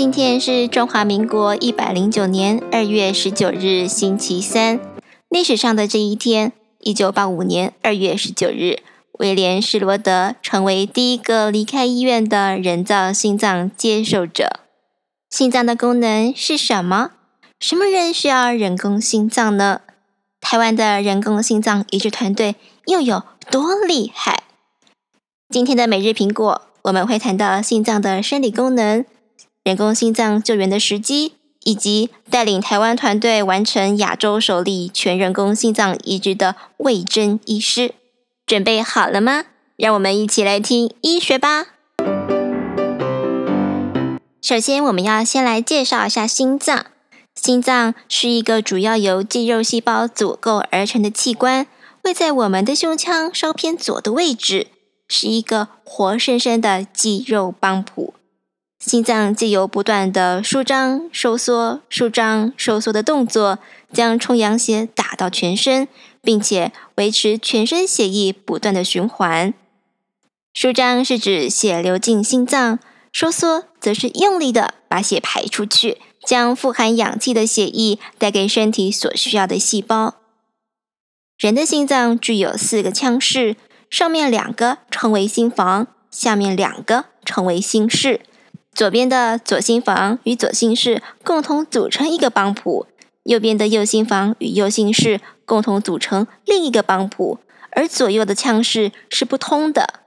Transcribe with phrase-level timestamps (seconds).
[0.00, 4.80] 今天是中华民国一百零九年二月十九日，星期三。
[5.28, 8.78] 历史上的这一天，一九八五年二月十九日，
[9.18, 14.60] 威廉·施罗德成为第一个离开医院的人造心脏接受者。
[15.28, 17.10] 心脏的功能是什么？
[17.60, 19.82] 什么人需要人工心脏呢？
[20.40, 24.44] 台湾的人工心脏移植团队又有多厉害？
[25.50, 29.04] 今天的每日苹果，我们会谈到心脏的生理功能。
[29.62, 37.92] 人工心脏救援的时机，以及带领台湾团队完成亚洲首例全人工心脏移植的魏征医师，
[38.46, 39.44] 准备好了吗？
[39.76, 41.66] 让我们一起来听医学吧。
[44.40, 46.86] 首先，我们要先来介绍一下心脏。
[47.34, 51.66] 心脏是一个主要由肌肉细胞组构而成的器官，
[52.04, 54.68] 位在我们的胸腔稍偏左的位置，
[55.06, 58.09] 是一个活生生的肌肉帮浦。
[58.80, 63.58] 心脏借由不断的舒张、收缩、舒张、收缩的动作，
[63.92, 65.86] 将充氧血打到全身，
[66.22, 69.52] 并且维持全身血液不断的循环。
[70.54, 72.78] 舒张是指血流进心脏，
[73.12, 80.14] 收缩则是用力的把血排出去，将富含氧气的血液带给身体所需要的细胞。
[81.36, 83.56] 人的心脏具有四个腔室，
[83.90, 88.22] 上面两个称为心房，下面两个称为心室。
[88.72, 92.86] 左边的左心房与左心室共同组成一个帮浦，
[93.24, 97.38] 右边的右心房与右心室共同组成另一个帮浦，
[97.72, 100.00] 而左右的腔室是不通的。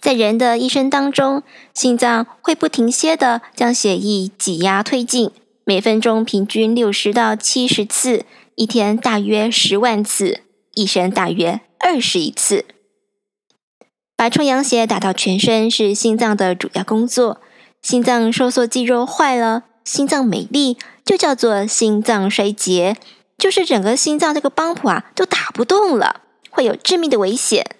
[0.00, 5.30] 在人的一生当中，心脏会不停歇的将血液挤压推进，
[5.64, 10.40] 每分钟平均六十到七十次，一天大约十万次，
[10.74, 12.66] 一生大约二十一次。
[14.16, 17.40] 把充氧血打到全身是心脏的主要工作。
[17.82, 22.96] 心脏收缩肌肉坏了，心脏没力，就叫做心脏衰竭，
[23.36, 27.76] 就是整个心脏这个帮浦啊都打不动了，会有致命的危险。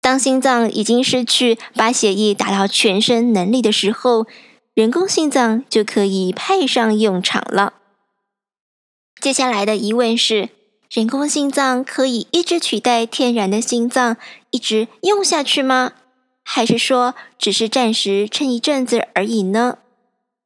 [0.00, 4.26] 当心脏已经失去把血液打到全身能力的时候，
[4.74, 7.72] 人工心脏就可以派上用场了。
[9.20, 10.50] 接下来的疑问是。
[10.90, 14.16] 人工心脏可以一直取代天然的心脏，
[14.50, 15.92] 一直用下去吗？
[16.42, 19.78] 还是说只是暂时撑一阵子而已呢？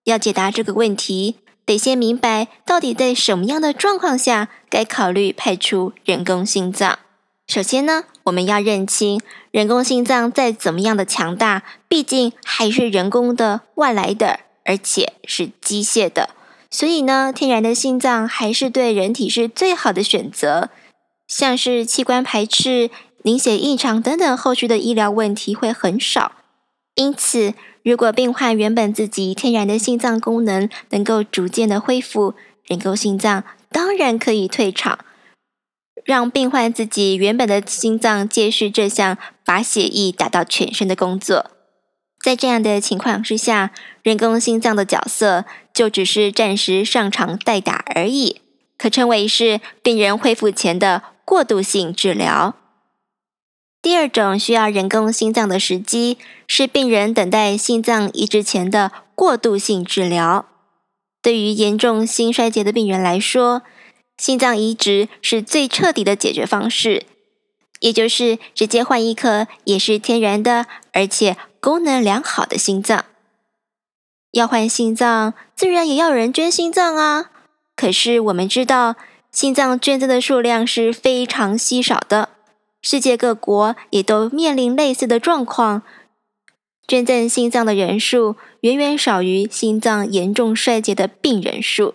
[0.02, 6.98] 要解答这个问题，得先明白到底在什么样的状况下该考虑派出人工心脏。
[7.46, 9.20] 首先呢，我们要认清
[9.52, 16.30] 人工心脏再怎么样的强大，毕竟还是人工的、外来的，而且是机械的。
[16.72, 20.70] 所以呢，天然的心脏还是对人体是最好的选择。
[21.28, 22.90] 像是器官排斥、
[23.24, 26.32] 凝血异常等等后续的医疗问题会很少。
[26.94, 27.52] 因此，
[27.82, 32.34] 如果病患原本自己天然的心脏功能能够逐渐的恢复，
[32.64, 34.98] 人工心脏当然可以退场，
[36.04, 41.50] 让病患自己原本的心脏接续这项把血液打到全身的工作。
[42.22, 43.72] 在这样的情况之下，
[44.02, 48.40] 人工心脏的角色就只是暂时上场代打而已，
[48.76, 52.54] 可称为是病人恢复前的过渡性治疗。
[53.80, 60.46] 第二种需要人工心脏的时机是病人等待心脏移植前的过渡性治疗。
[61.20, 63.62] 对于严重心衰竭的病人来说，
[64.16, 67.06] 心脏移植是最彻底的解决方式，
[67.80, 71.36] 也就是直接换一颗也是天然的，而且。
[71.62, 73.04] 功能良好的心脏
[74.32, 77.30] 要换心脏，自然也要人捐心脏啊。
[77.76, 78.96] 可是我们知道，
[79.30, 82.30] 心脏捐赠的数量是非常稀少的，
[82.82, 85.82] 世界各国也都面临类似的状况，
[86.86, 91.94] 捐赠心脏的人数远远少于心脏严重衰竭的病人数，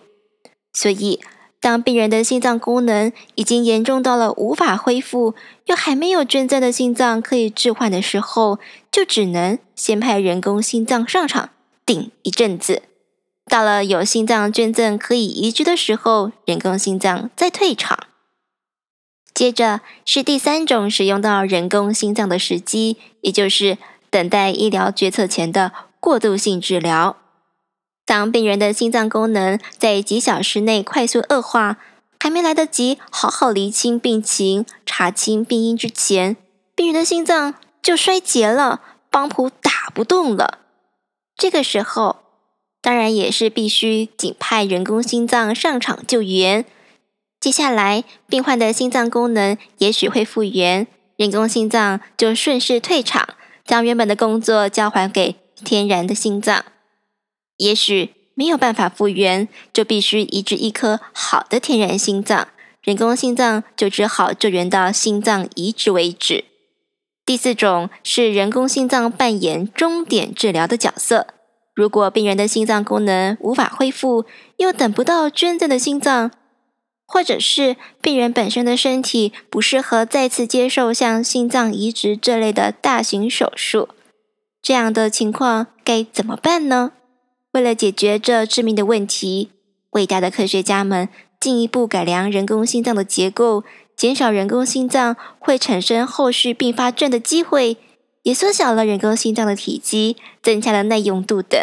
[0.72, 1.20] 所以。
[1.60, 5.34] 当病人的心脏功能已经严重到了无法恢复，
[5.66, 8.60] 又还没有捐赠的心脏可以置换的时候，
[8.92, 11.50] 就只能先派人工心脏上场
[11.88, 12.82] 顶一阵子。
[13.46, 17.98] 到了有心脏捐赠可以移植的时候，人工心脏再退场。
[19.32, 23.78] 接着是第三种使用到人工心脏的时机，也就是
[24.10, 27.16] 等待医疗决策前的过渡性治疗。
[28.04, 31.78] 当病人的心脏功能在几小时内快速恶化，
[32.20, 36.36] 还没来得及好好厘清病情、查清病因之前，
[36.74, 40.58] 病人的心脏就衰竭了，帮浦打不动了。
[41.38, 42.16] 这个时候，
[42.82, 46.64] 当然也是必须紧派人工心脏上场救援。
[47.40, 56.64] 接下来，病患的心脏功能也许会复原，人工心脏就顺势退场，将原本的工作交还给天然的心脏。
[57.58, 62.48] 也许没有办法复原，就必须移植一颗好的天然心脏。
[62.82, 66.44] 人工心脏就只好救援到心脏移植为止。
[67.28, 71.26] 第四种是人工心脏扮演终点治疗的角色。
[71.74, 74.24] 如果病人的心脏功能无法恢复，
[74.56, 76.30] 又等不到捐赠的心脏，
[77.06, 83.90] 或者是病人本身的身体不适合再次接受像心脏移植这类的大型手术，
[84.62, 86.92] 这样的情况该怎么办呢？
[87.52, 89.50] 为了解决这致命的问题，
[89.90, 93.64] 伟大的科学家们进一步改良人工心脏的结构，
[93.98, 97.76] 减少人工心脏会产生后续并发症的机会，
[98.22, 101.60] 也缩小了人工心脏的体积，增加了耐用度等，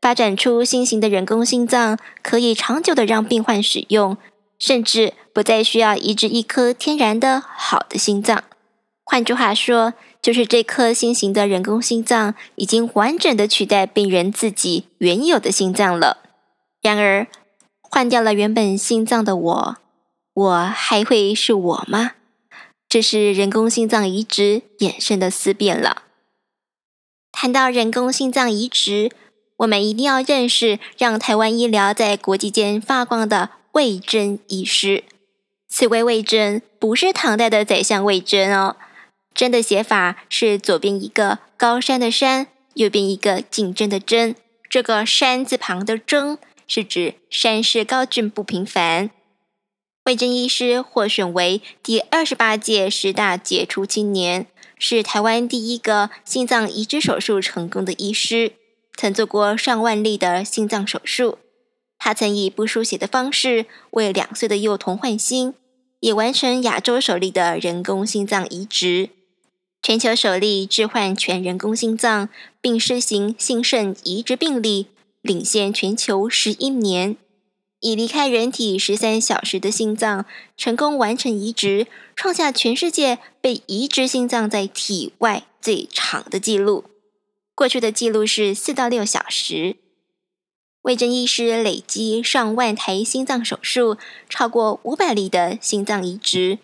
[0.00, 4.16] 发展出新型的人工心脏，可以长久的让病患使用。
[4.58, 8.44] 甚至不再需要移植一颗天然的好的心脏。
[9.02, 16.18] 换句话说，就是这颗新型的人工心脏已经完整的取代病人自己原有的心脏了。
[16.82, 17.26] 然而，
[17.80, 19.76] 换掉了原本心脏的我，
[20.40, 22.12] 我还会是我吗？
[22.88, 26.04] 这是人工心脏移植衍生的思辨了。
[27.30, 29.10] 谈到人工心脏移植，
[29.58, 33.50] 我们一定要认识让台湾医疗在国际间发光的。
[33.72, 35.04] 魏征医师，
[35.68, 38.74] 此位魏征不是唐代的宰相魏征哦。
[39.32, 44.34] 征的写法是左边一个高山的山，右边一个竞争的争。
[44.68, 49.10] 这个山字旁的争是指山势高峻不平凡。
[50.10, 58.54] 魏征医师获选为第二十八届十大杰出青年，是台湾第一个心脏移植手术成功的医师，
[58.96, 61.38] 曾做过上万例的心脏手术。
[61.96, 65.54] 他曾以不输血的方式为两岁的幼童换心，
[66.00, 69.10] 也完成亚洲首例的人工心脏移植，
[69.80, 72.28] 全球首例置换全人工心脏，
[72.60, 74.88] 并施行心肾移植病例，
[75.22, 77.16] 领先全球十一年，
[77.80, 80.24] 已离开人体十三小时的心脏
[80.56, 86.84] 成功完成移植，创下全世界被移植心脏在体外最长的纪录。
[87.54, 89.76] 过去的记录是四到六小时。
[90.82, 93.98] 魏征医师累积上万台心脏手术，
[94.30, 96.58] 超过五百例的心脏移植。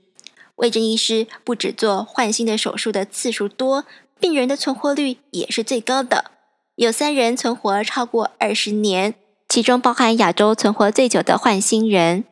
[0.54, 3.84] 魏征医师不只做换心的手术的次数多，
[4.18, 6.30] 病人的存活率也是最高的，
[6.76, 9.14] 有三人存活超过二十年，
[9.56, 12.24] 其中包含亚洲存活最久的换心人。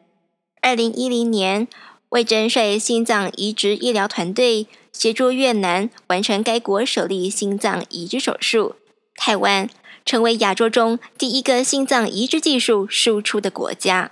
[0.61, 1.67] 二零一零年，
[2.11, 8.75] 魏征率心脏移植医疗团队协助越南完成该国首例心脏移植手术，
[9.17, 9.71] 台湾。
[10.05, 14.11] 成为亚洲中第一个心脏移植技术输出的国家，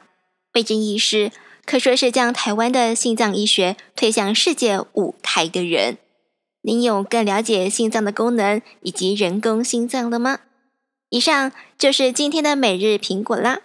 [0.54, 1.30] 魏征医师
[1.66, 5.98] 可说是将台湾的心脏医学推向世界舞台的人。
[6.62, 10.38] 您有更了解心脏的功能以及人工心脏了吗？
[11.12, 13.58] 以上就是今天的每日苹果啦。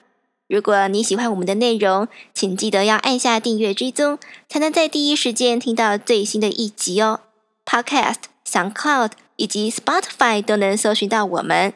[0.49, 7.21] 如果你喜欢我们的内容，请记得要按下订阅追踪，才能在第一时间听到最新的一集哦。
[7.65, 11.73] Podcast、SoundCloud 以及 Spotify 都能搜寻到我们。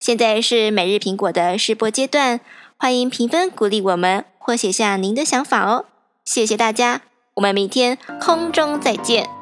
[0.00, 2.40] 现在是每日苹果的试播阶段，
[2.76, 5.84] 欢迎评分鼓励我们，或写下您的想法哦。
[6.24, 7.02] 谢谢大家，
[7.34, 9.39] 我们明天空中再见。